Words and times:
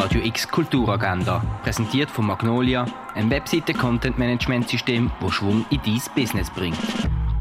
Radio 0.00 0.22
X 0.24 0.48
Kulturagenda, 0.48 1.44
präsentiert 1.62 2.10
von 2.10 2.24
Magnolia, 2.26 2.86
ein 3.14 3.28
Webseite-Content-Management-System, 3.28 5.10
das 5.20 5.32
Schwung 5.34 5.66
in 5.68 5.78
dein 5.84 6.00
Business 6.14 6.48
bringt. 6.48 6.78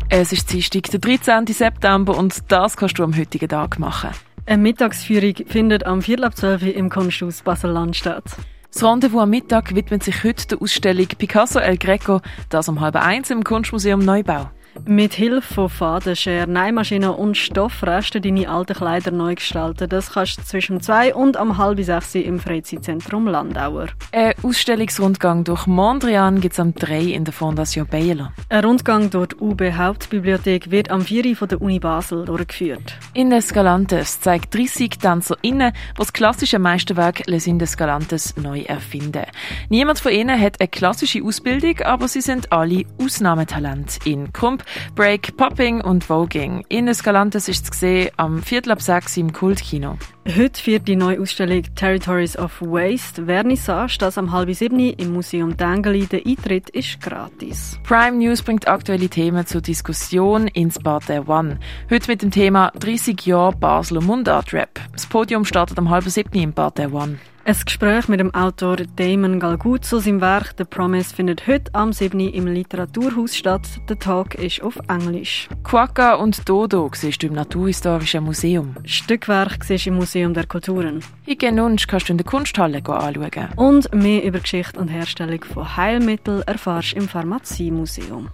Es 0.10 0.34
ist 0.34 0.52
Dienstag, 0.52 0.92
der 0.92 1.00
13. 1.00 1.48
September 1.48 2.18
und 2.18 2.52
das 2.52 2.76
kannst 2.76 3.00
du 3.00 3.06
am 3.06 3.16
heutigen 3.16 3.48
Tag 3.48 3.80
machen. 3.80 4.10
Eine 4.46 4.62
Mittagsführung 4.62 5.36
findet 5.48 5.86
am 5.86 6.02
Viertel 6.02 6.26
ab 6.26 6.36
12 6.36 6.64
Uhr 6.64 6.76
im 6.76 6.90
Kunsthaus 6.90 7.44
Basel-Land 7.44 7.96
statt. 7.96 8.26
Das 8.74 8.84
Rendezvous 8.84 9.22
am 9.22 9.30
Mittag 9.30 9.74
widmet 9.74 10.04
sich 10.04 10.26
heute 10.26 10.46
der 10.48 10.62
Ausstellung 10.62 11.08
Picasso 11.18 11.60
El 11.60 11.78
Greco, 11.78 12.20
das 12.50 12.68
um 12.68 12.82
halb 12.82 12.98
eins 12.98 13.30
im 13.30 13.46
Kunstmuseum 13.46 14.02
Neubau. 14.02 14.52
Mit 14.90 15.14
Hilfe 15.14 15.54
von 15.54 15.70
Fadenschere, 15.70 16.48
Nähmaschinen 16.48 17.12
und 17.12 17.38
Stoffresten 17.38 18.24
deine 18.24 18.50
alten 18.50 18.74
Kleider 18.74 19.12
neu 19.12 19.36
gestalten. 19.36 19.88
Das 19.88 20.14
kannst 20.14 20.40
du 20.40 20.42
zwischen 20.42 20.82
zwei 20.82 21.14
und 21.14 21.38
am 21.38 21.60
halb 21.60 21.80
sechs 21.84 22.16
im 22.16 22.40
Freizeitzentrum 22.40 23.28
Landauer. 23.28 23.90
Ein 24.12 24.34
Ausstellungsrundgang 24.42 25.44
durch 25.44 25.68
Mondrian 25.68 26.42
gibt 26.42 26.54
es 26.54 26.60
am 26.60 26.74
3 26.74 27.02
in 27.02 27.24
der 27.24 27.36
Fondation 27.36 27.86
Baylor. 27.86 28.34
Ein 28.50 28.66
Rundgang 28.66 29.12
durch 29.12 29.28
die 29.28 29.36
UB 29.36 29.62
Hauptbibliothek 29.74 30.72
wird 30.72 30.90
am 30.90 31.02
4 31.02 31.36
von 31.36 31.48
der 31.48 31.62
Uni 31.62 31.78
Basel 31.78 32.26
durchgeführt. 32.26 32.98
In 33.14 33.32
Escalantes 33.32 34.20
zeigt 34.22 34.56
30 34.56 34.98
TänzerInnen, 34.98 35.72
die 35.72 36.00
das 36.00 36.14
klassische 36.14 36.58
Meisterwerk 36.58 37.28
Les 37.28 37.78
Galantes 37.78 38.36
neu 38.38 38.62
erfinden. 38.62 39.26
Niemand 39.70 40.00
von 40.00 40.12
ihnen 40.12 40.42
hat 40.42 40.60
eine 40.60 40.68
klassische 40.68 41.24
Ausbildung, 41.24 41.80
aber 41.82 42.08
sie 42.08 42.22
sind 42.22 42.52
alle 42.52 42.86
Ausnahmetalent 43.00 44.00
in 44.06 44.34
Krump, 44.34 44.64
Break, 44.96 45.38
Popping 45.38 45.82
und 45.82 46.04
Voging. 46.04 46.66
In 46.70 46.88
Escalantes 46.88 47.48
ist 47.48 47.66
es 47.66 47.72
gesehen 47.72 48.10
am 48.18 48.44
Viertel 48.44 48.72
ab 48.72 48.82
sechs 48.82 49.18
im 49.18 49.34
Kultkino. 49.34 49.98
Heute 50.28 50.62
führt 50.62 50.88
die 50.88 50.96
neue 50.96 51.20
Ausstellung 51.20 51.64
Territories 51.76 52.38
of 52.38 52.62
Waste 52.62 53.26
Vernissage, 53.26 53.98
das 54.00 54.18
am 54.18 54.32
halb 54.32 54.54
sieben 54.54 54.80
im 54.80 55.14
Museum 55.14 55.58
Dengeli. 55.58 56.06
Der 56.06 56.26
Eintritt 56.26 56.70
ist 56.70 57.02
gratis. 57.02 57.80
Prime 57.84 58.18
News 58.18 58.42
bringt 58.42 58.68
aktuelle 58.68 59.10
Themen 59.10 59.46
zur 59.46 59.62
Diskussion 59.62 60.48
ins 60.48 60.78
Bad 60.78 61.10
der 61.10 61.28
One. 61.28 61.60
Heute 61.90 62.12
mit 62.12 62.22
dem 62.22 62.32
Thema 62.32 62.72
30 62.80 63.26
Jahre 63.26 63.56
Basler 63.56 64.02
Mundart 64.02 64.54
Rap. 64.54 64.80
Das 64.94 65.08
Podium 65.08 65.46
startet 65.46 65.78
am 65.78 65.90
halb 65.90 66.04
sieben 66.06 66.38
im 66.38 66.54
Bad 66.54 66.78
der 66.78 66.94
One. 66.94 67.18
Ein 67.50 67.56
Gespräch 67.66 68.08
mit 68.08 68.20
dem 68.20 68.32
Autor 68.36 68.76
Damon 68.96 69.40
Galgut 69.40 69.84
zu 69.84 69.98
seinem 69.98 70.22
Werk 70.22 70.54
The 70.60 70.66
Promise 70.66 71.16
findet 71.16 71.48
heute 71.48 71.74
am 71.74 71.92
7. 71.92 72.20
im 72.20 72.46
Literaturhaus 72.46 73.36
statt. 73.36 73.68
Der 73.90 73.98
Talk 73.98 74.36
ist 74.36 74.62
auf 74.62 74.78
Englisch. 74.88 75.50
Quacka 75.64 76.14
und 76.14 76.48
Dodo 76.48 76.92
siehst 76.94 77.24
du 77.24 77.26
im 77.26 77.34
Naturhistorischen 77.34 78.24
Museum. 78.24 78.76
Stückwerk 78.86 79.64
siehst 79.64 79.88
du 79.88 79.90
im 79.90 79.96
Museum 79.96 80.36
der 80.36 80.46
Kulturen. 80.46 81.04
Higenunsch 81.26 81.88
kannst 81.88 82.10
du 82.10 82.14
in 82.14 82.18
der 82.20 82.28
Kunsthalle 82.28 82.84
anschauen. 82.86 83.50
Und 83.56 83.92
mehr 83.96 84.24
über 84.24 84.42
Geschichte 84.42 84.80
und 84.80 84.90
Herstellung 84.90 85.44
von 85.44 85.76
Heilmitteln 85.76 86.44
erfährst 86.44 86.92
du 86.92 86.98
im 86.98 87.10
Pharmaziemuseum. 87.10 88.30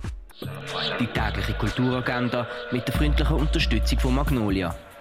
Die 0.99 1.07
tägliche 1.07 1.53
Kulturagenda 1.53 2.45
mit 2.73 2.85
der 2.85 2.93
freundlichen 2.93 3.37
Unterstützung 3.37 3.97
von 3.97 4.15
Magnolia 4.15 4.75